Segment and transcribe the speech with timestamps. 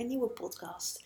[0.00, 1.04] een nieuwe podcast.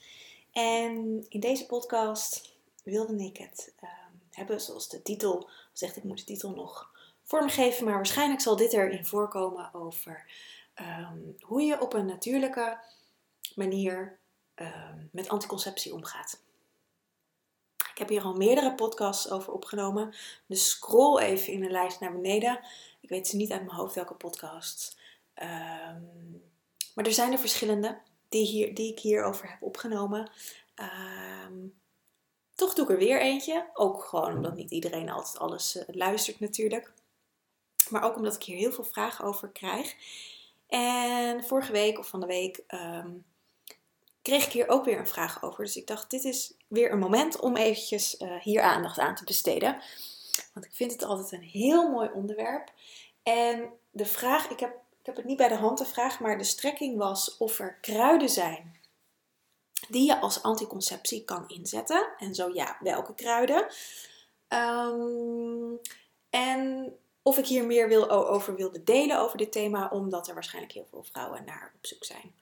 [0.53, 5.97] En in deze podcast wilde ik het um, hebben zoals de titel zegt.
[5.97, 6.91] Ik moet de titel nog
[7.23, 10.27] vormgeven, maar waarschijnlijk zal dit erin voorkomen over
[10.81, 12.79] um, hoe je op een natuurlijke
[13.55, 14.19] manier
[14.55, 16.41] um, met anticonceptie omgaat.
[17.91, 20.15] Ik heb hier al meerdere podcasts over opgenomen.
[20.47, 22.61] Dus scroll even in de lijst naar beneden.
[23.01, 24.97] Ik weet ze niet uit mijn hoofd welke podcasts.
[26.95, 27.99] Maar er zijn er verschillende
[28.33, 30.31] die, hier, die ik hierover heb opgenomen.
[30.75, 31.67] Ehm,
[32.55, 33.71] toch doe ik er weer eentje.
[33.75, 36.93] Ook gewoon omdat niet iedereen altijd alles uh, luistert natuurlijk.
[37.91, 39.95] Maar ook omdat ik hier heel veel vragen over krijg.
[40.67, 43.11] En vorige week of van de week ehm,
[44.23, 45.65] kreeg ik hier ook weer een vraag over.
[45.65, 49.25] Dus ik dacht, dit is weer een moment om eventjes uh, hier aandacht aan te
[49.25, 49.83] besteden.
[50.53, 52.73] Want ik vind het altijd een heel mooi onderwerp.
[53.23, 56.45] En de vraag, ik heb ik heb het niet bij de hand gevraagd, maar de
[56.45, 58.81] strekking was of er kruiden zijn
[59.89, 62.13] die je als anticonceptie kan inzetten.
[62.19, 63.67] En zo ja, welke kruiden?
[64.49, 65.81] Um,
[66.31, 66.93] en
[67.23, 70.87] of ik hier meer wil, over wilde delen over dit thema, omdat er waarschijnlijk heel
[70.91, 72.35] veel vrouwen naar op zoek zijn.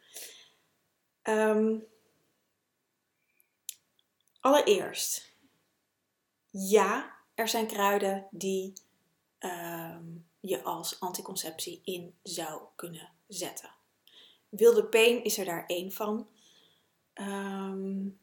[1.22, 1.86] Um,
[4.40, 5.32] allereerst,
[6.50, 8.72] ja, er zijn kruiden die
[9.38, 13.70] um, je als anticonceptie in zou kunnen zetten.
[14.48, 16.28] Wilde peen is er daar één van.
[17.14, 18.20] Um,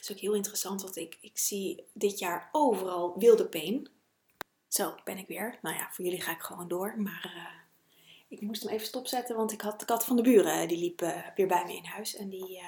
[0.00, 3.88] is ook heel interessant, want ik, ik zie dit jaar overal wilde peen.
[4.68, 5.58] Zo, ben ik weer.
[5.62, 6.94] Nou ja, voor jullie ga ik gewoon door.
[7.00, 7.60] Maar uh,
[8.28, 10.68] ik moest hem even stopzetten, want ik had de kat van de buren.
[10.68, 12.16] Die liep uh, weer bij me in huis.
[12.16, 12.62] En die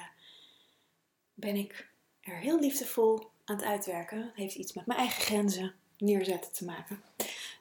[1.33, 1.91] ben ik
[2.21, 4.21] er heel liefdevol aan het uitwerken.
[4.21, 7.03] Het heeft iets met mijn eigen grenzen neerzetten te maken.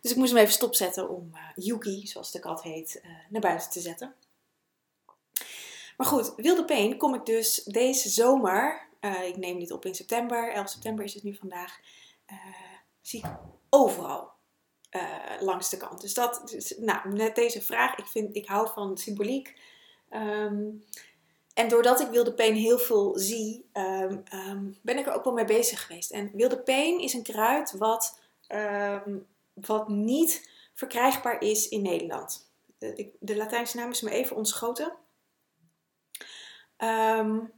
[0.02, 3.40] Dus ik moest hem even stopzetten om uh, Yuki, zoals de kat heet, uh, naar
[3.40, 4.14] buiten te zetten.
[5.96, 9.94] Maar goed, wilde peen kom ik dus deze zomer, uh, ik neem dit op in
[9.94, 11.80] september, 11 september is het nu vandaag,
[13.00, 13.30] zie ik
[13.70, 14.30] overal
[15.40, 16.00] langs de kant.
[16.00, 19.54] Dus dat, dus, nou, net deze vraag, ik, vind, ik hou van symboliek.
[20.10, 20.84] Um,
[21.54, 25.32] en doordat ik wilde peen heel veel zie, um, um, ben ik er ook wel
[25.32, 26.10] mee bezig geweest.
[26.10, 28.20] En wilde peen is een kruid wat
[29.54, 32.50] wat niet verkrijgbaar is in Nederland.
[32.78, 34.92] De, Latijnse naam is me even ontschoten.
[36.78, 37.52] Um,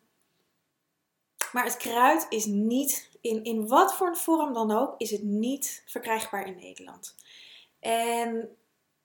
[1.52, 5.82] maar het kruid is niet, in, in wat voor vorm dan ook, is het niet
[5.86, 7.14] verkrijgbaar in Nederland.
[7.80, 8.56] En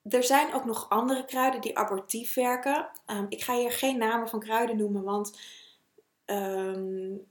[0.02, 2.90] er zijn ook nog andere kruiden die abortief werken.
[3.06, 5.38] Um, ik ga hier geen namen van kruiden noemen, want
[6.26, 7.30] um,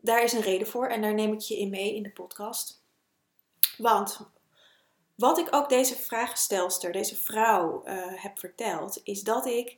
[0.00, 2.82] daar is een reden voor en daar neem ik je in mee in de podcast.
[3.76, 4.30] Want
[5.20, 9.76] wat ik ook deze vraagstelster, deze vrouw, uh, heb verteld, is dat ik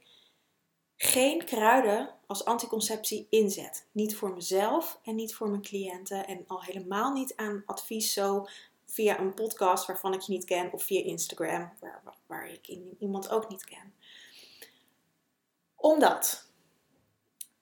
[0.97, 3.87] geen kruiden als anticonceptie inzet.
[3.93, 6.27] Niet voor mezelf en niet voor mijn cliënten.
[6.27, 8.47] En al helemaal niet aan advies zo
[8.87, 10.73] via een podcast waarvan ik je niet ken.
[10.73, 12.67] Of via Instagram, waar, waar ik
[12.99, 13.95] iemand ook niet ken.
[15.77, 16.47] Omdat.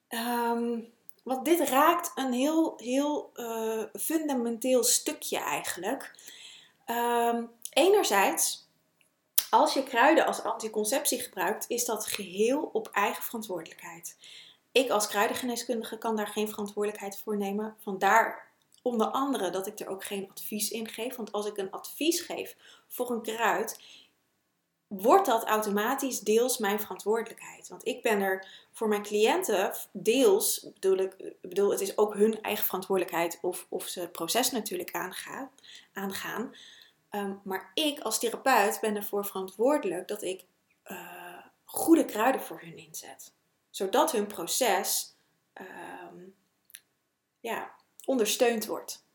[0.09, 6.15] Um, want dit raakt een heel, heel uh, fundamenteel stukje eigenlijk.
[6.87, 8.69] Um, Enerzijds,
[9.49, 14.17] als je kruiden als anticonceptie gebruikt, is dat geheel op eigen verantwoordelijkheid.
[14.71, 17.75] Ik als kruidengeneeskundige kan daar geen verantwoordelijkheid voor nemen.
[17.79, 18.51] Vandaar
[18.81, 21.15] onder andere dat ik er ook geen advies in geef.
[21.15, 22.55] Want als ik een advies geef
[22.87, 23.79] voor een kruid,
[24.87, 27.67] wordt dat automatisch deels mijn verantwoordelijkheid.
[27.67, 32.41] Want ik ben er voor mijn cliënten deels, bedoel ik, bedoel, het is ook hun
[32.41, 35.49] eigen verantwoordelijkheid of, of ze het proces natuurlijk aangaan.
[35.93, 36.55] aangaan.
[37.11, 40.45] Um, maar ik als therapeut ben ervoor verantwoordelijk dat ik
[40.91, 43.33] uh, goede kruiden voor hun inzet.
[43.69, 45.15] Zodat hun proces
[45.53, 46.35] um,
[47.39, 47.71] ja,
[48.05, 49.05] ondersteund wordt.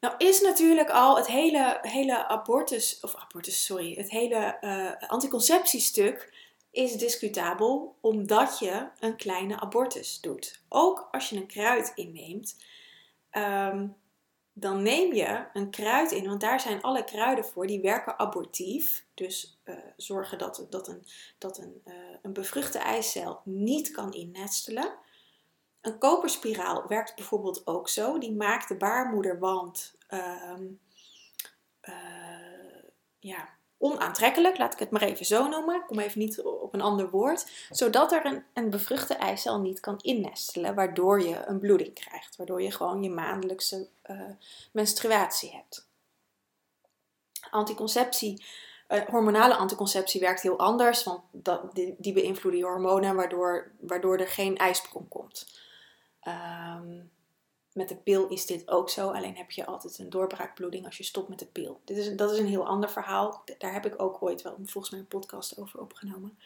[0.00, 6.32] Nou is natuurlijk al het hele, hele abortus, of abortus, sorry, het hele uh, anticonceptiestuk
[6.70, 10.62] is discutabel omdat je een kleine abortus doet.
[10.68, 12.56] Ook als je een kruid inneemt,
[13.30, 13.86] ehm,
[14.56, 19.06] dan neem je een kruid in, want daar zijn alle kruiden voor, die werken abortief.
[19.14, 21.06] Dus uh, zorgen dat, dat, een,
[21.38, 24.94] dat een, uh, een bevruchte eicel niet kan innestelen.
[25.80, 28.18] Een koperspiraal werkt bijvoorbeeld ook zo.
[28.18, 30.54] Die maakt de baarmoederwand uh,
[33.18, 33.48] ja,
[33.78, 35.76] onaantrekkelijk, laat ik het maar even zo noemen.
[35.76, 37.66] Ik kom even niet op een ander woord.
[37.70, 42.36] Zodat er een, een bevruchte eicel niet kan innestelen, waardoor je een bloeding krijgt.
[42.36, 44.20] Waardoor je gewoon je maandelijkse uh,
[44.72, 45.88] menstruatie hebt.
[47.50, 48.44] Anticonceptie,
[48.88, 54.16] uh, hormonale anticonceptie werkt heel anders, want dat, die, die beïnvloeden je hormonen, waardoor, waardoor
[54.16, 55.62] er geen ijsprong komt.
[56.28, 57.12] Um,
[57.74, 61.04] met de pil is dit ook zo, alleen heb je altijd een doorbraakbloeding als je
[61.04, 61.80] stopt met de pil.
[61.84, 63.42] Dit is, dat is een heel ander verhaal.
[63.58, 66.38] Daar heb ik ook ooit wel volgens mij een podcast over opgenomen.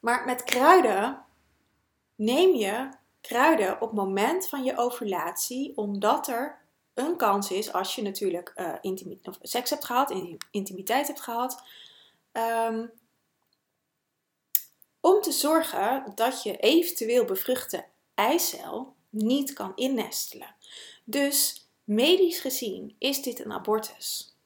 [0.00, 1.24] Maar met kruiden
[2.14, 2.88] neem je
[3.20, 6.58] kruiden op moment van je ovulatie, omdat er
[6.94, 10.14] een kans is, als je natuurlijk uh, of seks hebt gehad,
[10.50, 11.62] intimiteit hebt gehad,
[12.32, 12.90] um,
[15.00, 17.84] om te zorgen dat je eventueel bevruchte
[18.14, 20.54] eicel niet kan innestelen.
[21.04, 24.36] Dus medisch gezien is dit een abortus.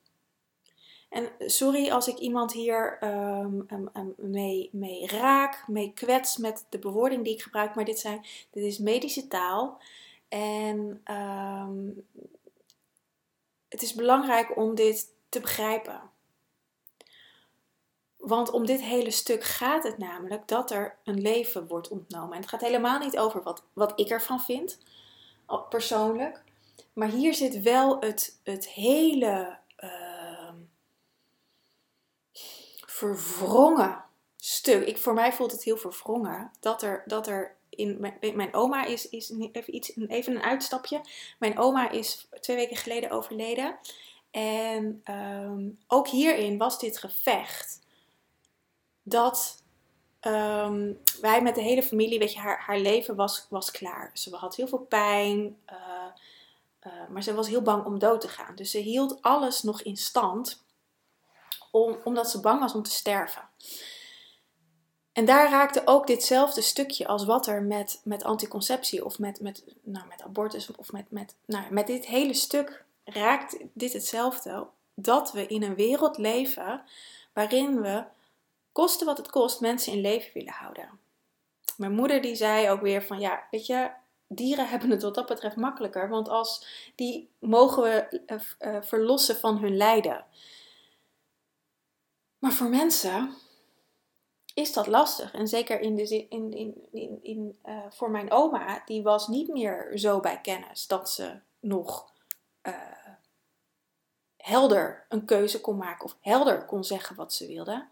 [1.09, 6.79] En sorry als ik iemand hier um, um, mee, mee raak, mee kwets met de
[6.79, 9.81] bewoording die ik gebruik, maar dit, zijn, dit is medische taal.
[10.29, 11.03] En
[13.69, 16.12] het is belangrijk om dit te begrijpen.
[18.23, 22.33] Want om dit hele stuk gaat het namelijk dat er een leven wordt ontnomen.
[22.33, 24.79] En het gaat helemaal niet over wat, wat ik ervan vind,
[25.69, 26.43] persoonlijk.
[26.93, 30.53] Maar hier zit wel het, het hele uh,
[32.87, 34.05] verwrongen
[34.37, 34.87] stuk.
[34.87, 39.09] Ik, voor mij voelt het heel verwrongen dat er, dat er in mijn, oma is,
[39.09, 41.01] is even, iets, even een uitstapje.
[41.39, 43.79] Mijn oma is twee weken geleden overleden.
[44.31, 47.82] En ehm, ook hierin was dit gevecht
[49.03, 49.63] dat
[50.21, 54.11] um, wij met de hele familie, weet je, haar, haar leven was, was klaar.
[54.15, 55.77] Ze had heel veel pijn, uh,
[56.87, 58.55] uh, maar ze was heel bang om dood te gaan.
[58.55, 60.65] Dus ze hield alles nog in stand,
[61.71, 63.49] om, omdat ze bang was om te sterven.
[65.13, 69.65] En daar raakte ook ditzelfde stukje als wat er met, met anticonceptie of met, met,
[69.83, 74.67] nou, met abortus of met, met, nou, met dit hele stuk raakt dit hetzelfde.
[74.95, 76.83] Dat we in een wereld leven
[77.33, 78.05] waarin we
[78.73, 81.01] koste wat het kost, mensen in leven willen houden.
[81.77, 83.91] Mijn moeder die zei ook weer van ja, weet je,
[84.27, 88.41] dieren hebben het wat dat betreft makkelijker, want als die mogen we uh,
[88.75, 90.25] uh, verlossen van hun lijden.
[92.39, 93.35] Maar voor mensen
[94.55, 95.33] is dat lastig.
[95.33, 99.49] En zeker in de, in, in, in, in, uh, voor mijn oma, die was niet
[99.49, 102.11] meer zo bij kennis dat ze nog
[104.37, 107.87] helder een keuze kon maken of helder kon zeggen wat ze wilde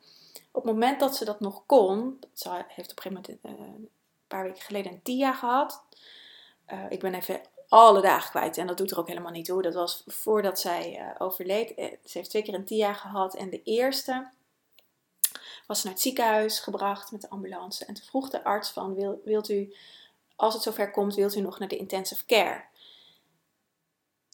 [0.51, 3.67] op het moment dat ze dat nog kon, ze heeft op een gegeven moment uh,
[3.67, 3.89] een
[4.27, 5.85] paar weken geleden een TIA gehad.
[6.73, 9.63] Uh, ik ben even alle dagen kwijt en dat doet er ook helemaal niet toe.
[9.63, 11.69] Dat was voordat zij uh, overleed.
[12.05, 14.31] Ze heeft twee keer een TIA gehad en de eerste
[15.67, 17.85] was naar het ziekenhuis gebracht met de ambulance.
[17.85, 19.75] En toen vroeg de arts van, Wil, wilt u,
[20.37, 22.65] als het zover komt, wilt u nog naar de intensive care?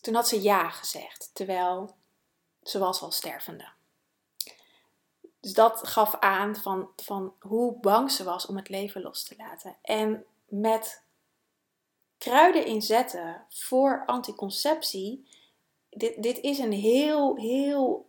[0.01, 1.97] Toen had ze ja gezegd, terwijl
[2.63, 3.69] ze was al stervende.
[5.47, 9.35] Dus dat gaf aan van, van hoe bang ze was om het leven los te
[9.39, 9.77] laten.
[9.83, 11.03] En met
[12.19, 15.29] kruiden inzetten voor anticonceptie,
[15.91, 18.07] dit, dit is een heel, heel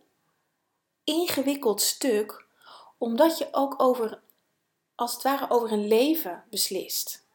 [1.04, 2.46] ingewikkeld stuk,
[2.96, 4.20] omdat je ook over,
[4.94, 7.26] als het ware, over een leven beslist.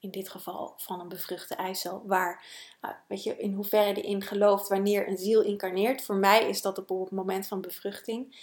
[0.00, 2.44] In dit geval van een bevruchte eicel, waar,
[2.80, 6.02] nou, weet je, in hoeverre je erin gelooft wanneer een ziel incarneert.
[6.02, 8.36] Voor mij is dat op het moment van bevruchting.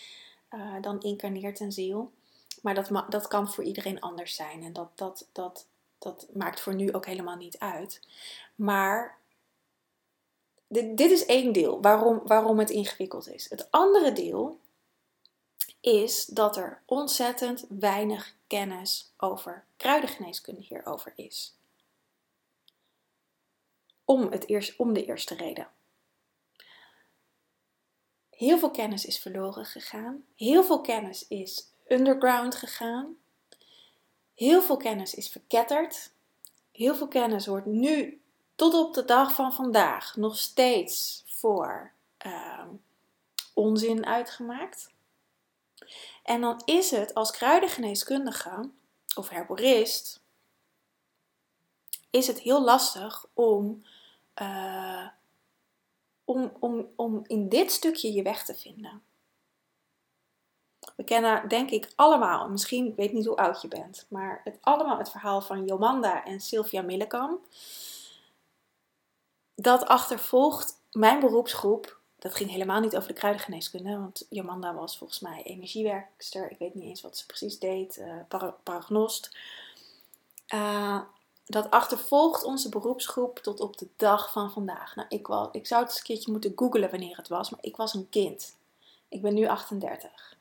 [0.51, 2.11] Uh, dan incarneert een ziel.
[2.61, 4.63] Maar dat, dat kan voor iedereen anders zijn.
[4.63, 8.07] En dat, dat, dat, dat maakt voor nu ook helemaal niet uit.
[8.55, 9.17] Maar
[10.67, 13.49] dit, dit is één deel waarom, waarom het ingewikkeld is.
[13.49, 14.59] Het andere deel
[15.85, 21.55] is dat er ontzettend weinig kennis over kruidengeneeskunde hierover is.
[24.05, 25.67] Om, het eerst, om de eerste reden.
[28.29, 30.25] Heel veel kennis is verloren gegaan.
[30.35, 33.17] Heel veel kennis is underground gegaan.
[34.33, 36.11] Heel veel kennis is verketterd.
[36.71, 38.21] heel veel kennis wordt nu
[38.55, 42.69] tot op de dag van vandaag nog steeds voor ehm,
[43.53, 44.93] onzin uitgemaakt.
[46.25, 48.69] En dan is het als kruidengeneeskundige
[49.15, 50.21] of herborist,
[52.09, 53.83] is het heel lastig om,
[54.41, 55.07] uh,
[56.23, 59.03] om, om, om in dit stukje je weg te vinden.
[60.95, 64.57] We kennen denk ik allemaal, misschien, ik weet niet hoe oud je bent, maar het,
[64.61, 67.39] allemaal het verhaal van Jomanda en Sylvia Millekam.
[69.55, 71.99] Dat achtervolgt mijn beroepsgroep.
[72.25, 76.51] Dat ging helemaal niet over de kruidengeneeskunde, want Jomanda was volgens mij energiewerkster.
[76.51, 79.37] Ik weet niet eens wat ze precies deed, uh, paragnost.
[80.53, 81.01] Uh,
[81.45, 84.95] dat achtervolgt onze beroepsgroep tot op de dag van vandaag.
[84.95, 87.59] Nou, ik, was, ik zou het eens een keertje moeten googlen wanneer het was, maar
[87.61, 88.55] ik was een kind.
[89.07, 90.37] Ik ben nu 38.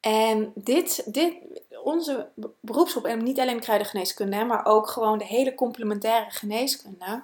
[0.00, 1.34] En dit, dit,
[1.82, 2.28] onze
[2.60, 7.22] beroepsgroep, en niet alleen kruidengeneeskunde, maar ook gewoon de hele complementaire geneeskunde,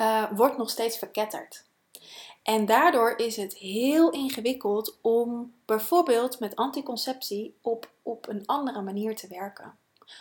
[0.00, 1.64] uh, wordt nog steeds verketterd.
[2.42, 9.16] En daardoor is het heel ingewikkeld om bijvoorbeeld met anticonceptie op, op een andere manier
[9.16, 9.78] te werken.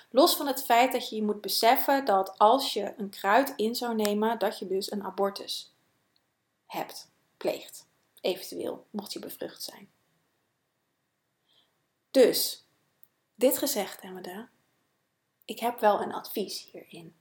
[0.09, 3.75] Los van het feit dat je je moet beseffen dat als je een kruid in
[3.75, 5.73] zou nemen, dat je dus een abortus
[6.65, 7.87] hebt, pleegt.
[8.21, 9.89] Eventueel, mocht je bevrucht zijn.
[12.11, 12.65] Dus,
[13.35, 14.47] dit gezegd hebbende,
[15.45, 17.15] ik heb wel een advies hierin.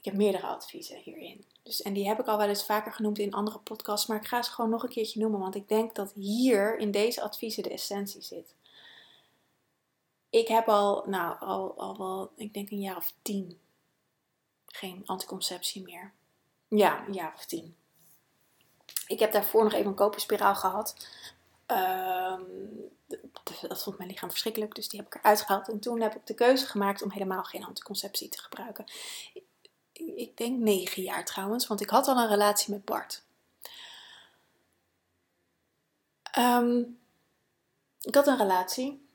[0.00, 1.44] Ik heb meerdere adviezen hierin.
[1.62, 4.26] Dus, en die heb ik al wel eens vaker genoemd in andere podcasts, maar ik
[4.26, 7.62] ga ze gewoon nog een keertje noemen, want ik denk dat hier in deze adviezen
[7.62, 8.54] de essentie zit.
[10.30, 13.60] Ik heb al, nou, al, al wel, ik denk een jaar of tien,
[14.66, 16.12] geen anticonceptie meer.
[16.68, 17.76] Ja, een jaar of tien.
[19.06, 21.08] Ik heb daarvoor nog even een koperspiraal gehad.
[21.66, 22.42] Ehm,
[23.68, 25.68] dat vond mijn lichaam verschrikkelijk, dus die heb ik eruit gehaald.
[25.68, 28.84] En toen heb ik de keuze gemaakt om helemaal geen anticonceptie te gebruiken.
[30.16, 33.22] Ik denk negen jaar trouwens, want ik had al een relatie met Bart.
[36.22, 36.82] Ehm,
[38.00, 39.08] ik had een relatie.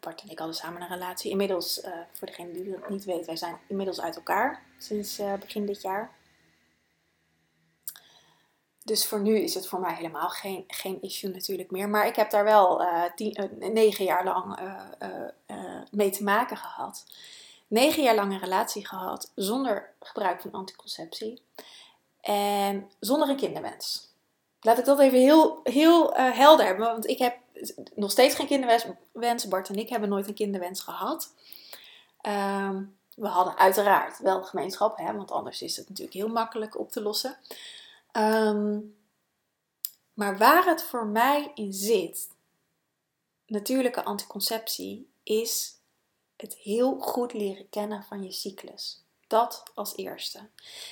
[0.00, 1.30] Bart en ik hadden samen een relatie.
[1.30, 5.34] Inmiddels, uh, voor degene die het niet weet, wij zijn inmiddels uit elkaar sinds uh,
[5.34, 6.16] begin dit jaar.
[8.84, 11.88] Dus voor nu is het voor mij helemaal geen, geen issue natuurlijk meer.
[11.88, 12.82] Maar ik heb daar wel
[13.14, 14.58] tien, negen jaar lang
[15.90, 17.04] mee te maken gehad.
[17.68, 21.42] Negen jaar lang een relatie gehad zonder gebruik van anticonceptie.
[22.20, 24.08] En zonder een kinderwens.
[24.60, 26.86] Laat ik dat even heel, heel helder hebben.
[26.86, 27.36] Want ik heb
[27.94, 29.48] nog steeds geen kinderwens.
[29.48, 31.32] Bart en ik hebben nooit een kinderwens gehad.
[32.20, 32.82] Ehm,
[33.14, 37.02] we hadden uiteraard wel gemeenschap, hè, want anders is het natuurlijk heel makkelijk op te
[37.02, 37.36] lossen.
[38.12, 38.78] Ehm,
[40.14, 42.28] maar waar het voor mij in zit,
[43.46, 45.77] natuurlijke anticonceptie, is
[46.40, 49.02] het heel goed leren kennen van je cyclus.
[49.26, 50.48] Dat als eerste.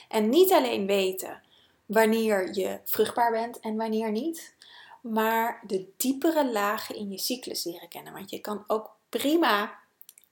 [0.09, 1.43] En niet alleen weten
[1.87, 4.55] wanneer je vruchtbaar bent en wanneer niet,
[5.01, 8.13] maar de diepere lagen in je cyclus leren kennen.
[8.13, 9.79] Want je kan ook prima,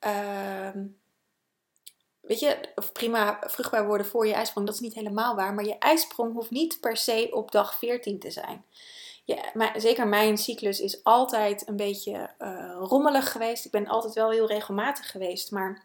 [0.06, 0.71] uh,
[2.21, 4.66] weet je, prima vruchtbaar worden voor je ijsprong.
[4.66, 8.18] Dat is niet helemaal waar, maar je ijsprong hoeft niet per se op dag 14
[8.18, 8.64] te zijn.
[9.25, 13.64] Ja, maar zeker mijn cyclus is altijd een beetje uh, rommelig geweest.
[13.64, 15.85] Ik ben altijd wel heel regelmatig geweest, maar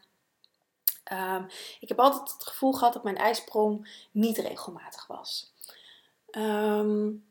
[1.11, 1.43] uh,
[1.79, 5.53] ik heb altijd het gevoel gehad dat mijn ijsprong niet regelmatig was.
[6.31, 7.27] Um,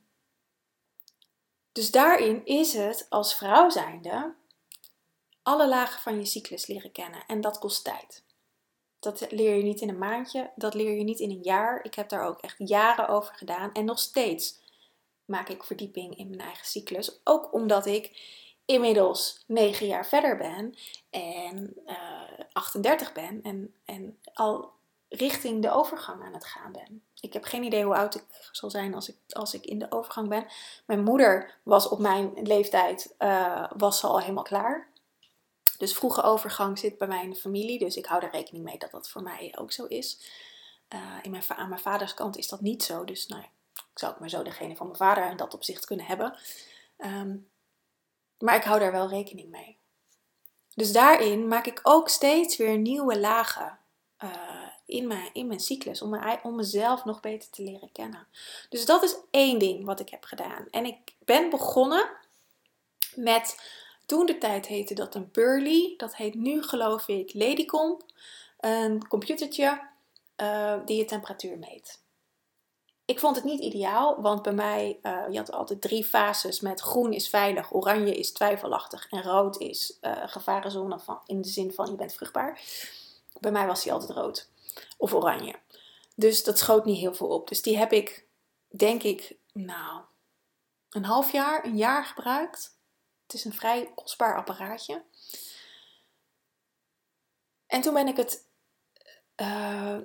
[1.72, 4.34] dus daarin is het als vrouw zijnde
[5.42, 7.24] alle lagen van je cyclus leren kennen.
[7.26, 8.22] En dat kost tijd.
[8.98, 11.84] Dat leer je niet in een maandje, dat leer je niet in een jaar.
[11.84, 13.72] Ik heb daar ook echt jaren over gedaan.
[13.72, 14.58] En nog steeds
[15.28, 17.20] maak ik verdieping in mijn eigen cyclus.
[17.24, 20.74] Ook omdat ik inmiddels 9 jaar verder ben
[21.10, 21.94] en uh,
[22.38, 24.72] eh, 38 ben en, en al
[25.08, 27.02] richting de overgang aan het gaan ben.
[27.20, 29.90] Ik heb geen idee hoe oud ik zal zijn als ik, als ik in de
[29.90, 30.46] overgang ben.
[30.86, 34.88] Mijn moeder was op mijn leeftijd uh, was al helemaal klaar.
[35.78, 37.78] Dus vroege overgang zit bij mij in de familie.
[37.78, 40.30] Dus ik hou er rekening mee dat dat voor mij ook zo is.
[40.94, 43.04] Uh, in mijn, aan mijn vaders kant is dat niet zo.
[43.04, 43.44] Dus nou,
[43.98, 46.38] zou ook maar zo degene van mijn vader in dat opzicht kunnen hebben.
[46.98, 47.48] Um,
[48.38, 49.76] maar ik hou daar wel rekening mee.
[50.74, 53.78] Dus daarin maak ik ook steeds weer nieuwe lagen.
[54.24, 58.26] Uh, in mijn, in mijn cyclus, om, mijn, om mezelf nog beter te leren kennen.
[58.68, 60.66] Dus dat is één ding wat ik heb gedaan.
[60.70, 62.10] En ik ben begonnen
[63.14, 63.70] met,
[64.06, 68.00] toen de tijd heette dat een Pearly, dat heet nu geloof ik Ladycom,
[68.60, 69.80] een computertje
[70.36, 72.00] uh, die je temperatuur meet.
[73.08, 76.80] Ik vond het niet ideaal, want bij mij, uh, je had altijd drie fases met
[76.80, 81.72] groen is veilig, oranje is twijfelachtig en rood is uh, gevarenzone van, in de zin
[81.72, 82.60] van je bent vruchtbaar.
[83.40, 84.50] Bij mij was die altijd rood
[84.96, 85.54] of oranje.
[86.14, 87.48] Dus dat schoot niet heel veel op.
[87.48, 88.26] Dus die heb ik,
[88.68, 90.02] denk ik, nou,
[90.90, 92.76] een half jaar, een jaar gebruikt.
[93.22, 95.02] Het is een vrij kostbaar apparaatje.
[97.66, 98.46] En toen ben ik het.
[99.36, 99.98] Uh,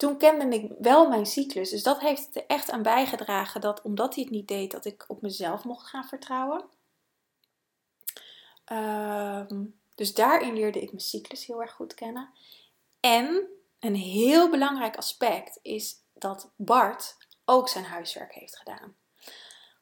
[0.00, 1.70] toen kende ik wel mijn cyclus.
[1.70, 5.04] Dus dat heeft er echt aan bijgedragen dat omdat hij het niet deed, dat ik
[5.08, 6.64] op mezelf mocht gaan vertrouwen.
[8.64, 9.64] Ehm,
[9.94, 12.30] dus daarin leerde ik mijn cyclus heel erg goed kennen.
[13.00, 18.96] En een heel belangrijk aspect is dat Bart ook zijn huiswerk heeft gedaan.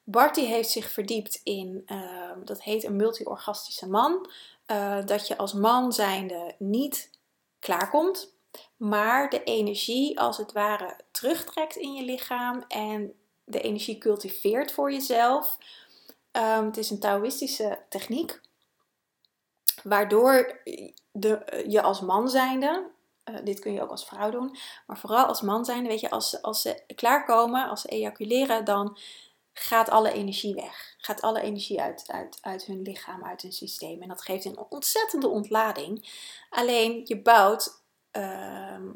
[0.05, 4.31] Bart die heeft zich verdiept in, ehm, dat heet een multiorgastische man.
[4.67, 7.11] Uh, dat je als man zijnde niet
[7.59, 8.37] klaarkomt
[8.77, 13.15] maar de energie als het ware terugtrekt in je lichaam en
[13.45, 15.59] de energie cultiveert voor jezelf.
[16.33, 18.41] Um, het is een Taoïstische techniek,
[19.83, 20.61] waardoor
[21.13, 22.91] de, je als man zijnde,
[23.25, 26.11] uh, dit kun je ook als vrouw doen, maar vooral als man zijnde, weet je,
[26.11, 28.99] als, als ze klaarkomen, als ze ejaculeren, dan
[29.53, 30.95] gaat alle energie weg.
[30.99, 34.03] Gaat alle energie uit, uit, uit hun lichaam, uit hun systeem.
[34.03, 36.09] En dat geeft een ontzettende ontlading.
[36.51, 38.93] Alleen je bouwt Ehm,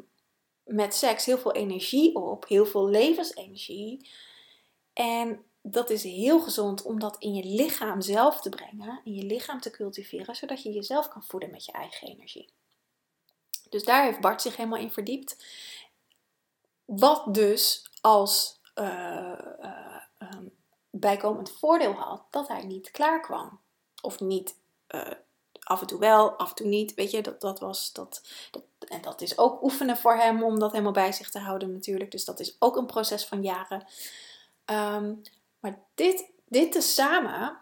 [0.63, 4.09] met seks heel veel energie op, heel veel levensenergie.
[4.93, 9.23] En dat is heel gezond om dat in je lichaam zelf te brengen, in je
[9.23, 12.49] lichaam te cultiveren, zodat je jezelf kan voeden met je eigen energie.
[13.69, 15.45] Dus daar heeft Bart zich helemaal in verdiept.
[16.85, 19.39] Wat dus als uh,
[20.19, 20.39] uh,
[20.89, 23.59] bijkomend voordeel had dat hij niet klaar kwam.
[24.01, 24.55] Of niet
[24.89, 25.11] uh,
[25.63, 26.93] af en toe wel, af en toe niet.
[26.93, 28.63] Weet je, dat, dat was dat, dat.
[28.87, 32.11] En dat is ook oefenen voor hem om dat helemaal bij zich te houden, natuurlijk.
[32.11, 33.85] Dus dat is ook een proces van jaren.
[34.65, 35.21] Um,
[35.59, 37.57] maar dit, dit tezamen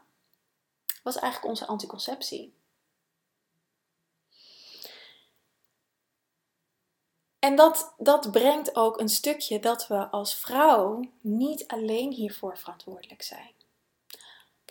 [1.04, 2.54] was eigenlijk onze anticonceptie.
[7.40, 13.22] En dat, dat brengt ook een stukje dat we als vrouw niet alleen hiervoor verantwoordelijk
[13.22, 13.54] zijn.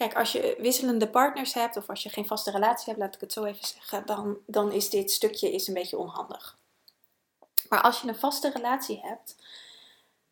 [0.01, 3.21] Kijk, als je wisselende partners hebt of als je geen vaste relatie hebt, laat ik
[3.21, 6.59] het zo even zeggen, dan, dan is dit stukje is een beetje onhandig.
[7.69, 9.37] Maar als je een vaste relatie hebt,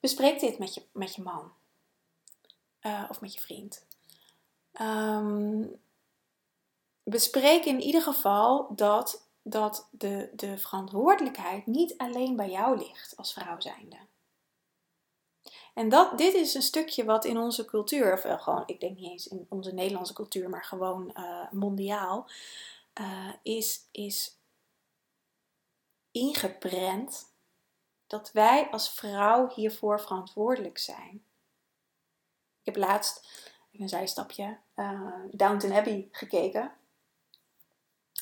[0.01, 1.53] bespreek dit met je, met je man
[2.83, 3.87] uh, of met je vriend.
[4.81, 5.81] Um,
[7.03, 13.33] bespreek in ieder geval dat, dat de, de verantwoordelijkheid niet alleen bij jou ligt als
[13.33, 13.97] vrouw zijnde.
[15.79, 19.11] En dat, dit is een stukje wat in onze cultuur, of gewoon, ik denk niet
[19.11, 22.31] eens in onze Nederlandse cultuur, maar gewoon uh, mondiaal,
[23.01, 24.37] uh, is, is
[28.07, 31.25] dat wij als vrouw hiervoor verantwoordelijk zijn.
[32.61, 33.29] Ik heb laatst,
[33.73, 36.73] een zijstapje, uh, Downton Abbey gekeken.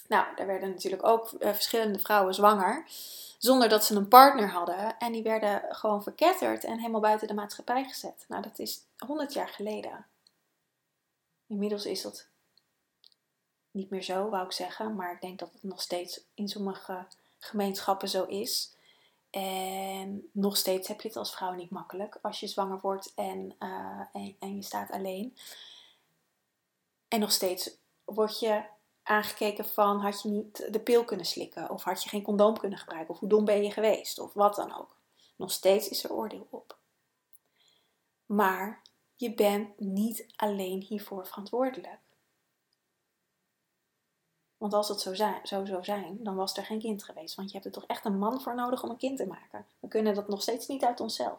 [0.09, 2.85] Nou, daar werden natuurlijk ook verschillende vrouwen zwanger
[3.39, 4.99] zonder dat ze een partner hadden.
[4.99, 8.25] En die werden gewoon verketterd en helemaal buiten de maatschappij gezet.
[8.29, 10.07] Nou, dat is 100 jaar geleden.
[11.47, 12.27] Inmiddels is dat
[13.71, 14.95] niet meer zo, wou ik zeggen.
[14.95, 17.07] Maar ik denk dat het nog steeds in sommige
[17.39, 18.75] gemeenschappen zo is.
[19.31, 23.55] En nog steeds heb je het als vrouw niet makkelijk als je zwanger wordt en,
[23.59, 25.37] uh, en, en je staat alleen.
[27.09, 27.71] En nog steeds
[28.05, 28.65] word je
[29.07, 32.79] aangekeken van had je niet de pil kunnen slikken of had je geen condoom kunnen
[32.79, 34.97] gebruiken of hoe dom ben je geweest of wat dan ook.
[35.37, 36.79] Nog steeds is er oordeel op.
[38.27, 38.83] Maar
[39.15, 42.01] je bent niet alleen hiervoor verantwoordelijk.
[44.57, 45.15] Want als het zo,
[45.45, 47.35] zou zijn, dan was er geen kind geweest.
[47.35, 49.67] Want je hebt er toch echt een man voor nodig om een kind te maken.
[49.81, 51.39] We kunnen dat nog steeds niet uit onszelf.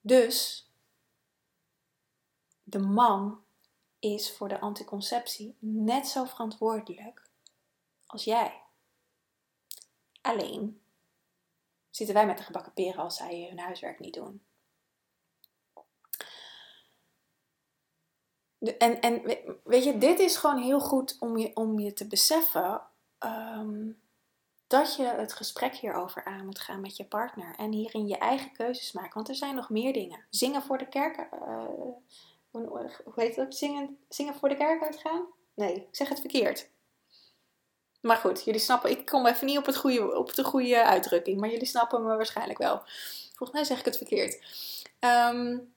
[0.00, 0.66] Dus
[2.62, 3.41] de man
[4.02, 7.22] is voor de anticonceptie net zo verantwoordelijk
[8.06, 8.60] als jij.
[10.20, 10.82] Alleen
[11.90, 14.42] zitten wij met de gebakken peren als zij hun huiswerk niet doen.
[18.78, 19.22] en, en
[19.64, 22.82] weet je, dit is gewoon heel goed om je, om je te beseffen
[23.18, 23.90] ehm,
[24.66, 27.54] dat je het gesprek hierover aan moet gaan met je partner.
[27.56, 29.14] En hierin je eigen keuzes maken.
[29.14, 30.24] Want er zijn nog meer dingen.
[30.30, 31.28] Zingen voor de kerk.
[31.32, 31.64] Uh,
[32.52, 33.54] hoe heet dat?
[33.54, 35.26] Zingen, zingen voor de kerk uitgaan?
[35.54, 36.70] Nee, ik zeg het verkeerd.
[38.00, 41.40] Maar goed, jullie snappen, ik kom even niet op, het goede, op de goede uitdrukking,
[41.40, 42.82] maar jullie snappen me waarschijnlijk wel.
[43.34, 44.42] Volgens mij zeg ik het verkeerd.
[45.00, 45.74] Um,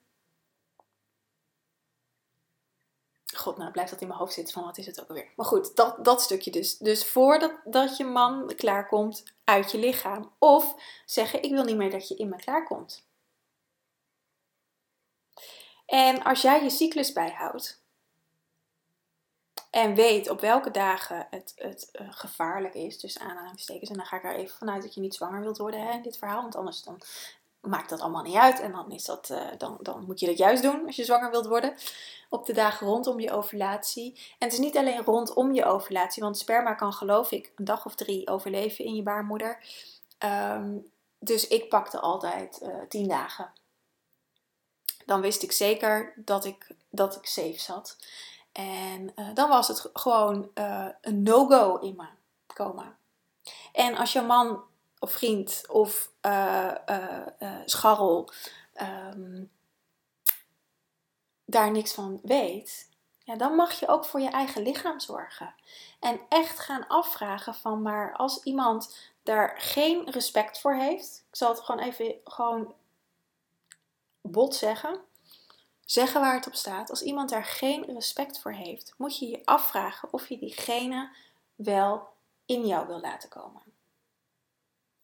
[3.34, 5.32] God, nou blijft dat in mijn hoofd zitten van wat is het ook alweer.
[5.36, 6.78] Maar goed, dat, dat stukje dus.
[6.78, 10.32] Dus voordat dat je man klaarkomt uit je lichaam.
[10.38, 13.05] Of zeggen, ik wil niet meer dat je in me klaarkomt.
[15.86, 17.80] En als jij je cyclus bijhoudt
[19.70, 24.16] en weet op welke dagen het, het uh, gevaarlijk is, dus aanhalingstekens, en dan ga
[24.16, 26.56] ik er even vanuit dat je niet zwanger wilt worden hè, in dit verhaal, want
[26.56, 27.00] anders dan
[27.60, 30.38] maakt dat allemaal niet uit en dan, is dat, uh, dan, dan moet je dat
[30.38, 31.74] juist doen als je zwanger wilt worden
[32.28, 34.12] op de dagen rondom je ovulatie.
[34.14, 37.86] En het is niet alleen rondom je ovulatie, want sperma kan geloof ik een dag
[37.86, 39.64] of drie overleven in je baarmoeder.
[40.24, 43.52] Um, dus ik pakte altijd uh, tien dagen.
[45.06, 47.96] Dan wist ik zeker dat ik, dat ik safe zat.
[48.52, 52.06] En uh, dan was het gewoon uh, een no-go in me
[52.54, 52.96] komen.
[53.72, 54.62] En als je man
[54.98, 56.10] of vriend of
[57.64, 58.30] scharrel
[59.14, 59.50] um,
[61.44, 62.88] daar niks van weet,
[63.18, 65.54] ja, dan mag je ook voor je eigen lichaam zorgen.
[66.00, 71.48] En echt gaan afvragen van, maar als iemand daar geen respect voor heeft, ik zal
[71.48, 72.74] het gewoon even gewoon
[74.30, 75.00] bot zeggen,
[75.84, 76.90] zeggen waar het op staat.
[76.90, 81.10] Als iemand daar geen respect voor heeft, moet je je afvragen of je diegene
[81.54, 82.08] wel
[82.46, 83.62] in jou wil laten komen.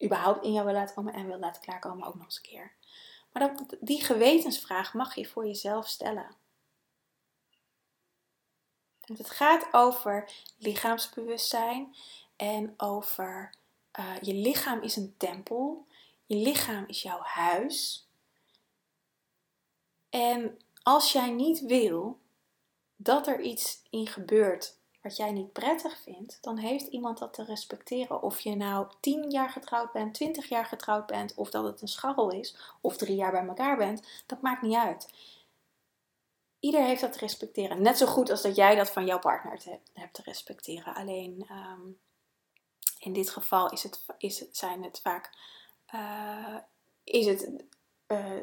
[0.03, 2.71] Überhaupt in jou wil laten komen en wil laten klaarkomen ook nog eens een keer.
[3.31, 6.35] Maar dat, die gewetensvraag mag je voor jezelf stellen.
[9.05, 11.95] Want het gaat over lichaamsbewustzijn
[12.35, 13.53] en over
[13.99, 15.85] uh, je lichaam is een tempel.
[16.25, 18.07] Je lichaam is jouw huis.
[20.13, 22.19] En als jij niet wil
[22.95, 27.43] dat er iets in gebeurt wat jij niet prettig vindt, dan heeft iemand dat te
[27.43, 28.21] respecteren.
[28.21, 31.87] Of je nou 10 jaar getrouwd bent, 20 jaar getrouwd bent, of dat het een
[31.87, 35.09] scharrel is, of drie jaar bij elkaar bent, dat maakt niet uit.
[36.59, 37.81] Ieder heeft dat te respecteren.
[37.81, 40.95] Net zo goed als dat jij dat van jouw partner hebt te respecteren.
[40.95, 41.81] Alleen ehm,
[42.99, 45.37] in dit geval is het, is het, zijn het vaak
[45.93, 46.57] uh,
[47.03, 47.51] is het,
[48.07, 48.39] uh,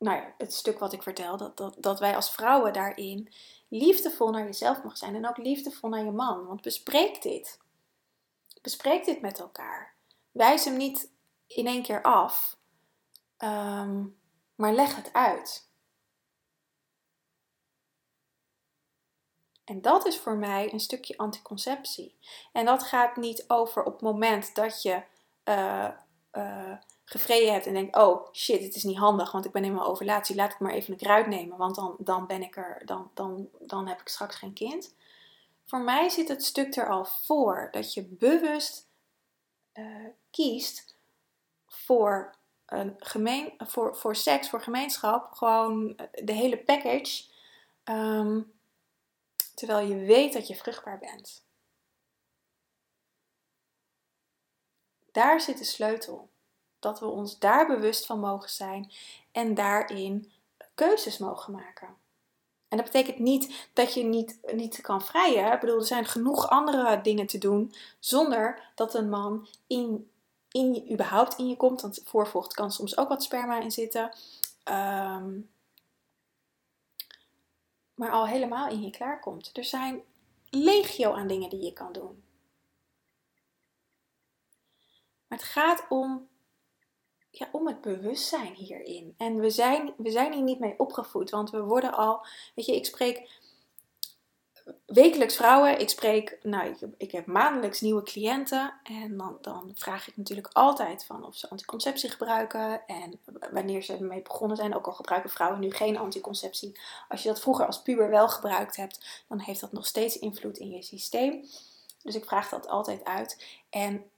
[0.00, 3.32] nou ja, het stuk wat ik vertel, dat, dat, dat wij als vrouwen daarin
[3.68, 6.46] liefdevol naar jezelf mag zijn en ook liefdevol naar je man.
[6.46, 7.58] Want bespreek dit.
[8.62, 9.94] Bespreek dit met elkaar.
[10.30, 11.10] Wijs hem niet
[11.46, 12.56] in één keer af,
[13.38, 14.18] um,
[14.54, 15.68] maar leg het uit.
[19.64, 22.16] En dat is voor mij een stukje anticonceptie.
[22.52, 25.02] En dat gaat niet over op het moment dat je
[25.44, 25.90] uh,
[27.10, 29.86] gevreden hebt en denkt: oh shit, het is niet handig, want ik ben in mijn
[29.86, 33.10] ovulatie, laat ik maar even een kruid nemen, want dan, dan ben ik er, dan,
[33.14, 34.94] dan, dan heb ik straks geen kind.
[35.64, 38.88] Voor mij zit het stuk er al voor dat je bewust
[39.74, 40.96] uh, kiest
[41.66, 42.34] voor,
[42.66, 47.24] een gemeen, voor, voor seks, voor gemeenschap, gewoon de hele package.
[47.84, 48.52] Um,
[49.54, 51.44] terwijl je weet dat je vruchtbaar bent.
[55.12, 56.28] Daar zit de sleutel.
[56.80, 58.92] Dat we ons daar bewust van mogen zijn
[59.32, 60.32] en daarin
[60.74, 61.88] keuzes mogen maken.
[62.68, 65.52] En dat betekent niet dat je niet, niet kan vrijen.
[65.52, 70.10] Ik bedoel, er zijn genoeg andere dingen te doen zonder dat een man in,
[70.50, 71.80] in, überhaupt in je komt.
[71.80, 74.12] Want voorvocht kan soms ook wat sperma in zitten.
[74.64, 75.50] Um,
[78.00, 79.50] maar al helemaal in je klaarkomt.
[79.56, 80.02] Er zijn
[80.50, 82.22] legio aan dingen die je kan doen.
[85.26, 86.28] Maar het gaat om,
[87.30, 89.14] ja, om het bewustzijn hierin.
[89.16, 92.76] En we zijn, we zijn hier niet mee opgevoed, want we worden al, weet je,
[92.76, 93.28] ik spreek
[94.86, 95.80] wekelijks vrouwen.
[95.80, 98.74] Ik spreek, nou, ik, heb maandelijks nieuwe cliënten.
[98.82, 102.86] En dan, dan vraag ik natuurlijk altijd van of ze anticonceptie gebruiken.
[102.86, 103.20] En
[103.52, 104.74] wanneer ze ermee begonnen zijn.
[104.74, 106.80] Ook al gebruiken vrouwen nu geen anticonceptie.
[107.08, 110.58] Als je dat vroeger als puber wel gebruikt hebt, dan heeft dat nog steeds invloed
[110.58, 111.44] in je systeem.
[112.02, 113.60] Dus ik vraag dat altijd uit.
[113.70, 114.09] En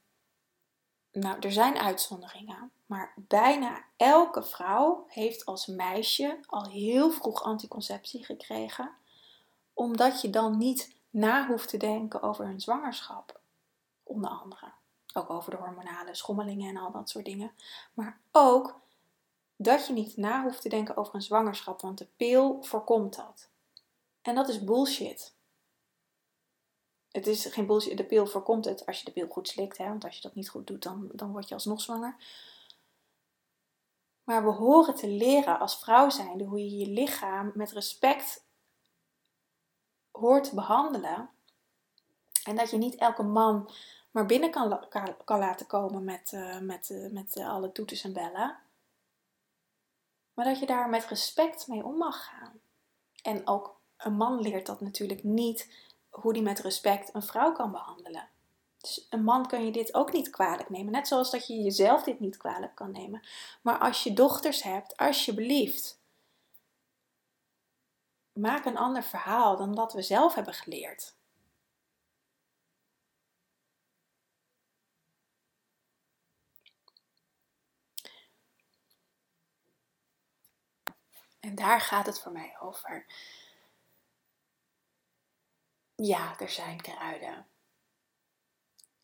[1.13, 2.71] nou, er zijn uitzonderingen.
[2.87, 8.91] Maar bijna elke vrouw heeft als meisje al heel vroeg anticonceptie gekregen
[9.75, 13.41] omdat je dan niet na hoeft te denken over hun zwangerschap.
[14.03, 14.73] Onder andere.
[15.15, 17.53] Ook over de hormonale schommelingen en al dat soort dingen.
[17.95, 18.81] Maar ook
[19.57, 23.49] dat je niet na hoeft te denken over een zwangerschap, want de pil voorkomt dat.
[24.23, 25.35] En dat is bullshit.
[27.13, 27.97] Het is geen bullshit.
[27.97, 29.79] De pil voorkomt het als je de pil goed slikt.
[29.79, 29.89] Hè?
[29.89, 32.17] Want als je dat niet goed doet, dan, dan word je alsnog zwanger.
[34.25, 38.45] Maar we horen te leren als vrouw zijnde hoe je je lichaam met respect
[40.11, 41.31] hoort te behandelen.
[42.45, 43.71] En dat je niet elke man
[44.11, 44.87] maar binnen kan,
[45.25, 48.59] kan, laten komen met, uh, met, uh, met uh, alle toeters en bellen.
[50.35, 52.61] Maar dat je daar met respect mee om mag gaan.
[53.23, 57.71] En ook een man leert dat natuurlijk niet hoe die met respect een vrouw kan
[57.71, 58.29] behandelen.
[58.79, 60.93] Dus een man kan je dit ook niet kwalijk nemen.
[60.93, 63.27] Net zoals dat je jezelf dit niet kwalijk kan nemen.
[63.63, 66.01] Maar als je dochters hebt, alsjeblieft
[68.33, 71.15] maak een ander verhaal dan dat we zelf hebben geleerd.
[81.41, 83.07] En daar gaat het voor mij over.
[86.05, 87.47] Ja, er zijn kruiden.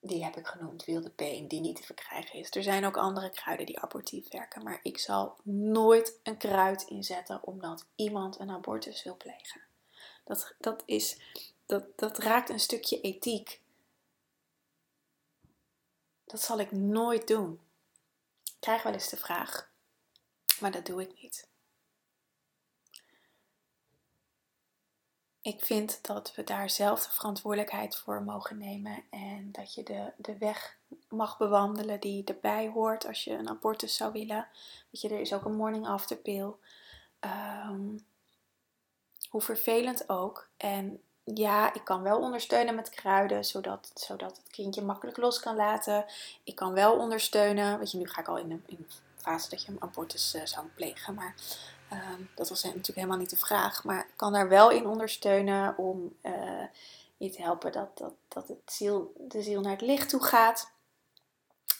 [0.00, 2.50] Die heb ik genoemd, wilde been, die niet te verkrijgen is.
[2.50, 4.62] Er zijn ook andere kruiden die abortief werken.
[4.62, 9.60] Maar ik zal nooit een kruid inzetten omdat iemand een abortus wil plegen.
[10.24, 11.20] Dat, dat, is,
[11.66, 13.60] dat, dat raakt een stukje ethiek.
[16.24, 17.60] Dat zal ik nooit doen.
[18.60, 19.70] Krijg wel eens de vraag,
[20.60, 21.47] maar dat doe ik niet.
[25.42, 30.12] Ik vind dat we daar zelf de verantwoordelijkheid voor mogen nemen en dat je de,
[30.16, 30.76] de weg
[31.08, 34.48] mag bewandelen die erbij hoort als je een abortus zou willen.
[34.90, 36.52] Weet je, er is ook een morning after pill.
[37.20, 37.98] Ehm,
[39.30, 40.48] hoe vervelend ook.
[40.56, 45.56] En ja, ik kan wel ondersteunen met kruiden, zodat, zodat het kindje makkelijk los kan
[45.56, 46.04] laten.
[46.44, 49.64] Ik kan wel ondersteunen, weet je, nu ga ik al in een, in fase dat
[49.64, 51.34] je een abortus uh, zou plegen, maar
[51.88, 55.78] Ehm, dat was natuurlijk helemaal niet de vraag, maar ik kan daar wel in ondersteunen
[55.78, 56.64] om uh,
[57.16, 60.70] je te helpen dat, dat, dat het ziel, de ziel naar het licht toe gaat.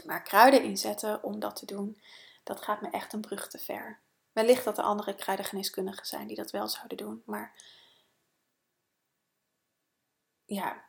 [0.05, 2.01] Maar kruiden inzetten om dat te doen,
[2.45, 3.99] dat gaat me echt een brug te ver.
[4.33, 7.53] Wellicht dat er andere kruidengeneeskundigen zijn die dat wel zouden doen, maar
[10.45, 10.85] ja,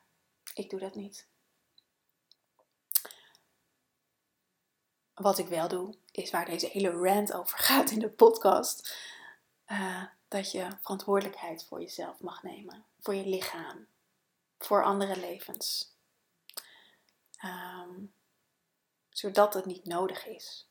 [0.53, 1.27] ik doe dat niet.
[5.13, 8.97] Wat ik wel doe, is waar deze hele rant over gaat in de podcast.
[9.67, 13.87] Uh, dat je verantwoordelijkheid voor jezelf mag nemen, voor je lichaam,
[14.57, 15.95] voor andere levens.
[17.45, 18.13] Um,
[19.09, 20.69] zodat het niet nodig is.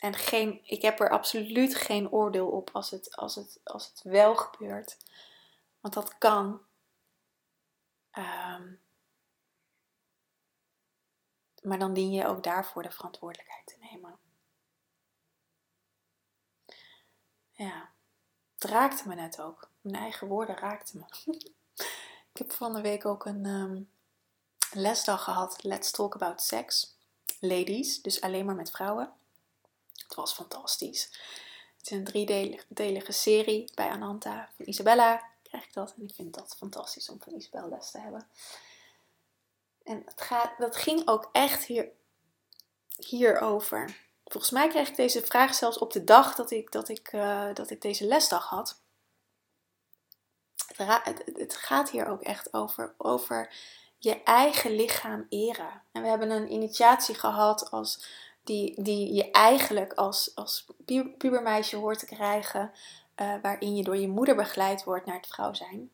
[0.00, 4.02] En geen, ik heb er absoluut geen oordeel op als het, als het, als het
[4.02, 4.96] wel gebeurt.
[5.80, 6.60] Want dat kan.
[8.12, 8.80] Um,
[11.62, 14.25] maar dan dien je ook daarvoor de verantwoordelijkheid te nemen.
[17.56, 17.90] Ja,
[18.54, 19.70] het raakte me net ook.
[19.80, 21.32] Mijn eigen woorden raakten me.
[22.32, 23.90] ik heb van de week ook een um,
[24.72, 25.62] lesdag gehad.
[25.62, 26.96] Let's talk about sex.
[27.40, 29.12] Ladies, dus alleen maar met vrouwen.
[29.92, 31.04] Het was fantastisch.
[31.76, 34.50] Het is een driedelige serie bij Ananta.
[34.56, 35.94] Van Isabella krijg ik dat.
[35.96, 38.28] En ik vind dat fantastisch om van Isabel les te hebben.
[39.84, 41.88] En het gaat, dat ging ook echt hier,
[42.96, 44.05] hierover.
[44.26, 47.54] Volgens mij kreeg ik deze vraag zelfs op de dag dat ik, dat ik, uh,
[47.54, 48.80] dat ik deze lesdag had.
[50.76, 53.54] Het, het, gaat hier ook echt over, over
[53.98, 55.82] je eigen lichaam eren.
[55.92, 58.06] En we hebben een initiatie gehad als
[58.44, 60.66] die, die je eigenlijk als, als
[61.18, 62.72] pubermeisje hoort te krijgen.
[63.16, 65.90] Uh, waarin je door je moeder begeleid wordt naar het vrouw zijn.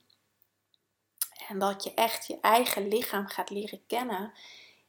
[1.48, 4.32] En dat je echt je eigen lichaam gaat leren kennen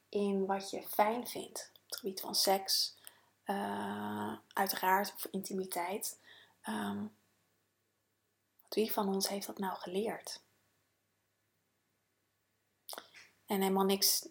[0.10, 1.72] in wat je fijn vindt.
[1.74, 2.96] Op het gebied van seks,
[3.46, 6.20] uh, uiteraard, of intimiteit.
[6.70, 7.16] Um,
[8.70, 10.42] wie van ons heeft dat nou geleerd?
[13.46, 14.28] En helemaal niks.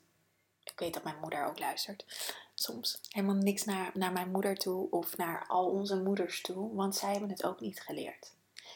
[0.65, 2.33] Ik weet dat mijn moeder ook luistert.
[2.55, 6.97] Soms helemaal niks naar, naar mijn moeder toe of naar al onze moeders toe, want
[6.97, 8.35] zij hebben het ook niet geleerd.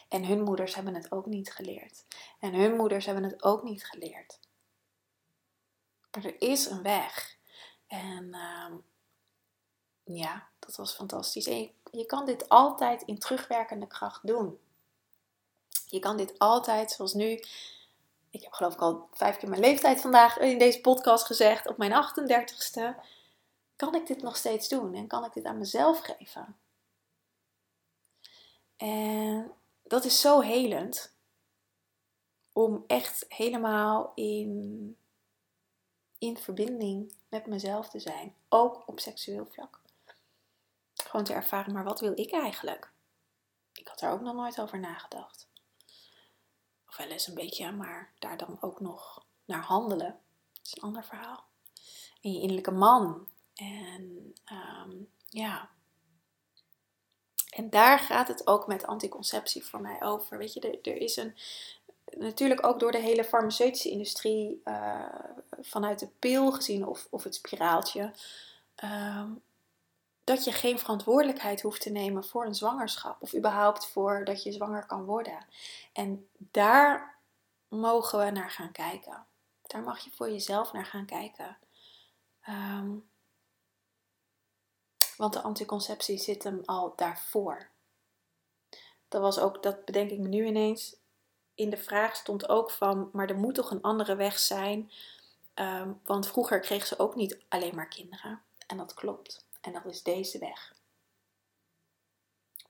[0.09, 2.05] En hun moeders hebben het ook niet geleerd.
[2.39, 4.39] En hun moeders hebben het ook niet geleerd.
[6.11, 7.37] Maar er is een weg.
[7.87, 8.73] En uh,
[10.07, 11.47] ja, dat was fantastisch.
[11.47, 14.59] En je, je kan dit altijd in terugwerkende kracht doen.
[15.89, 17.43] Je kan dit altijd, zoals nu.
[18.29, 21.67] Ik heb geloof ik al vijf keer mijn leeftijd vandaag in deze podcast gezegd.
[21.67, 23.05] Op mijn 38ste.
[23.75, 24.93] Kan ik dit nog steeds doen?
[24.93, 26.57] En kan ik dit aan mezelf geven?
[28.77, 29.51] En
[29.83, 31.15] dat is zo helend.
[32.53, 34.97] Om echt helemaal in,
[36.17, 38.35] in verbinding met mezelf te zijn.
[38.49, 39.79] Ook op seksueel vlak.
[41.07, 42.91] Gewoon te ervaren, maar wat wil ik eigenlijk?
[43.73, 45.47] Ik had daar ook nog nooit over nagedacht.
[46.87, 50.19] Of wel eens een beetje, maar daar dan ook nog naar handelen.
[50.53, 51.45] Dat is een ander verhaal.
[52.21, 53.27] En je innerlijke man.
[53.55, 55.69] En um, ja,
[57.57, 60.37] en daar gaat het ook met anticonceptie voor mij over.
[60.37, 61.35] Weet je, er, er is een.
[62.17, 65.03] Natuurlijk ook door de hele farmaceutische industrie, uh,
[65.61, 68.13] vanuit de pil gezien of, of het spiraaltje,
[68.83, 69.23] uh,
[70.27, 73.21] dat je geen verantwoordelijkheid hoeft te nemen voor een zwangerschap.
[73.21, 75.45] Of überhaupt voor dat je zwanger kan worden.
[75.93, 77.19] En daar
[77.67, 79.25] mogen we naar gaan kijken.
[79.61, 81.57] Daar mag je voor jezelf naar gaan kijken.
[82.49, 83.09] Um,
[85.17, 87.69] want de anticonceptie zit hem al daarvoor.
[89.07, 90.95] dat was ook, dat bedenk ik me nu ineens.
[91.55, 94.91] In de vraag stond ook van, maar er moet toch een andere weg zijn.
[95.53, 98.41] Ehm, want vroeger kreeg ze ook niet alleen maar kinderen.
[98.67, 99.46] En dat klopt.
[99.61, 100.75] En dat is deze weg.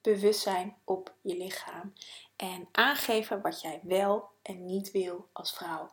[0.01, 1.93] Bewustzijn op je lichaam.
[2.35, 5.91] En aangeven wat jij wel en niet wil als vrouw.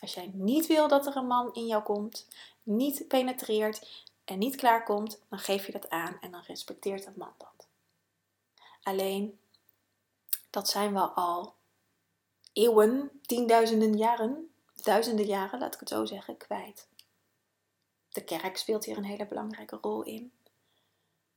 [0.00, 2.26] Als jij niet wil dat er een man in jou komt,
[2.62, 7.34] niet penetreert en niet klaarkomt, dan geef je dat aan en dan respecteert dat man
[7.38, 7.66] dat.
[8.82, 9.38] Alleen,
[10.50, 11.54] dat zijn we al
[12.52, 16.88] eeuwen, tienduizenden jaren, duizenden jaren, laat ik het zo zeggen, kwijt.
[18.16, 20.32] De kerk speelt hier een hele belangrijke rol in.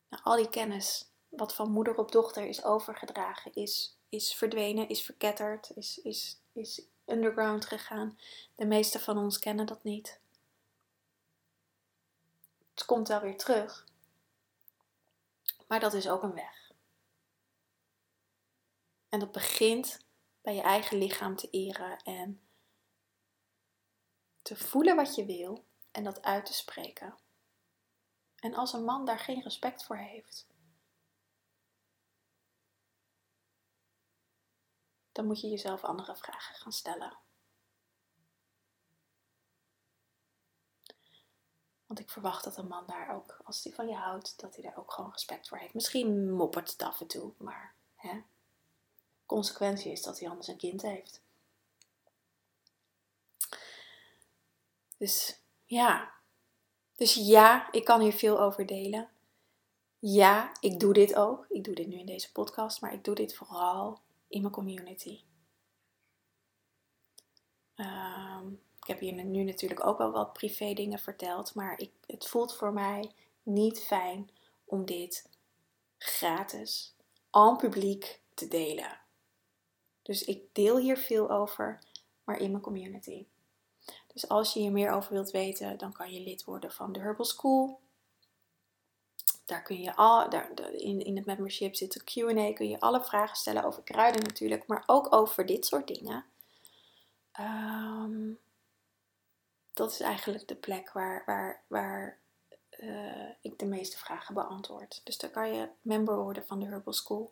[0.10, 5.02] Nou, al die kennis, wat van moeder op dochter is overgedragen, is, is verdwenen, is
[5.02, 8.20] verketterd, is, is, is underground gegaan.
[8.56, 10.20] De meeste van ons kennen dat niet.
[12.74, 13.88] Het komt wel weer terug.
[15.68, 16.72] Maar dat is ook een weg.
[19.10, 20.06] En dat begint
[20.42, 22.42] bij je eigen lichaam te eren en
[24.42, 25.68] te voelen wat je wil
[25.99, 27.17] en dat uit te spreken.
[28.35, 30.47] En als een man daar geen respect voor heeft,
[35.12, 37.17] dan moet je jezelf andere vragen gaan stellen.
[41.85, 44.63] Want ik verwacht dat een man daar ook, als hij van je houdt, dat hij
[44.63, 45.73] daar ook gewoon respect voor heeft.
[45.73, 48.21] Misschien moppert het af en toe, maar hè,
[49.25, 51.21] consequentie is dat hij anders een kind heeft.
[54.97, 56.12] Dus ja.
[56.95, 59.10] Dus ja, ik kan hier veel over delen.
[59.99, 61.45] Ja, ik doe dit ook.
[61.49, 65.23] Ik doe dit nu in deze podcast, maar ik doe dit vooral in mijn community.
[67.75, 68.47] Ehm,
[68.82, 72.55] ik heb hier nu natuurlijk ook wel wat privé dingen verteld, maar ik, het voelt
[72.55, 73.12] voor mij
[73.43, 74.29] niet fijn
[74.65, 75.29] om dit
[75.97, 76.95] gratis,
[77.32, 78.99] en publiek te delen.
[80.01, 81.79] Dus ik deel hier veel over,
[82.23, 83.25] maar in mijn community.
[84.19, 86.99] Dus als je hier meer over wilt weten, dan kan je lid worden van de
[86.99, 87.79] Herbal School.
[89.45, 93.03] Daar kun je al, daar, in, in het membership zit een QA, kun je alle
[93.03, 96.25] vragen stellen over kruiden natuurlijk, maar ook over dit soort dingen.
[97.39, 98.39] Um,
[99.73, 102.19] dat is eigenlijk de plek waar, waar, waar
[102.79, 105.01] uh, ik de meeste vragen beantwoord.
[105.03, 107.32] Dus daar kan je member worden van de Herbal School.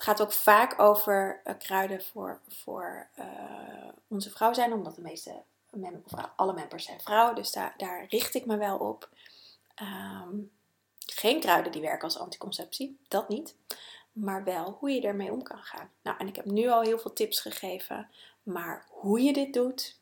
[0.00, 5.00] Het gaat ook vaak over uh, kruiden voor, voor uh, onze vrouw zijn, omdat de
[5.00, 5.42] meeste
[6.36, 7.32] alle members zijn vrouw.
[7.34, 9.08] Dus daar, daar richt ik me wel op.
[9.82, 10.50] Um,
[10.96, 13.56] geen kruiden die werken als anticonceptie, dat niet.
[14.12, 15.90] Maar wel hoe je ermee om kan gaan.
[16.02, 18.10] Nou, en ik heb nu al heel veel tips gegeven.
[18.42, 19.98] Maar hoe je dit doet,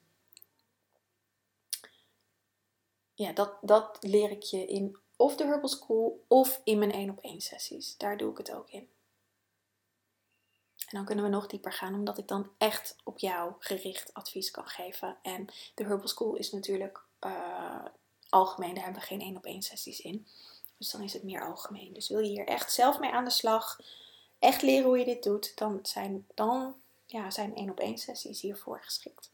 [3.14, 7.10] ja, dat, dat leer ik je in of de Herbal School of in mijn 1
[7.10, 7.96] op 1 sessies.
[7.96, 8.88] Daar doe ik het ook in.
[10.88, 14.50] En dan kunnen we nog dieper gaan, omdat ik dan echt op jou gericht advies
[14.50, 15.16] kan geven.
[15.22, 17.84] En de Herbal School is natuurlijk uh,
[18.28, 20.26] algemeen, daar hebben we geen 1 op 1 sessies in.
[20.76, 21.92] Dus dan is het meer algemeen.
[21.92, 23.80] Dus wil je hier echt zelf mee aan de slag,
[24.38, 26.74] echt leren hoe je dit doet, dan zijn, dan,
[27.06, 29.30] ja, zijn 1 op 1 sessies hiervoor geschikt.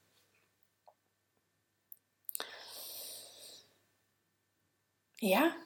[5.15, 5.57] Ja,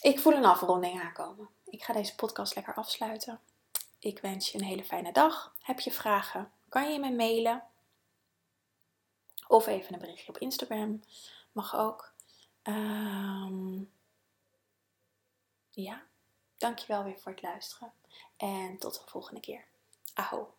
[0.00, 1.48] ik voel een afronding aankomen.
[1.64, 3.40] Ik ga deze podcast lekker afsluiten.
[3.98, 5.54] Ik wens je een hele fijne dag.
[5.62, 6.52] Heb je vragen?
[6.68, 7.64] Kan je me mailen?
[9.46, 11.02] Of even een berichtje op Instagram.
[11.52, 12.12] Mag ook.
[12.62, 13.92] Um,
[15.70, 16.02] ja,
[16.56, 17.92] dankjewel weer voor het luisteren.
[18.36, 19.64] En tot de volgende keer.
[20.14, 20.57] Aho.